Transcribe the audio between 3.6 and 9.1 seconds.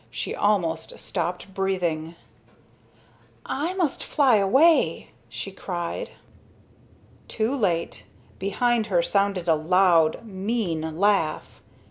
must fly away," she cried. Too late! Behind her